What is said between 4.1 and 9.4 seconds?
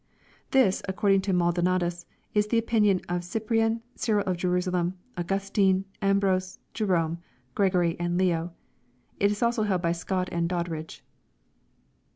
of Jerusalem, Augus tine, Ambrose. Jerome, Gregory, and Leo. It